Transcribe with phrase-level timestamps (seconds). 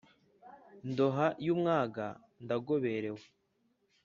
[0.89, 2.05] Ndoha y'umwaga
[2.43, 3.23] ndagoberewe